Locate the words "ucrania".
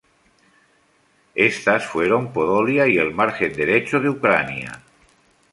4.09-4.81